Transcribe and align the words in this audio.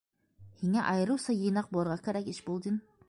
-Һиңә 0.61 0.85
айырыуса 0.93 1.35
йыйнаҡ 1.35 1.69
булырға 1.77 1.99
кәрәк, 2.09 2.33
Ишбулдин. 2.35 2.83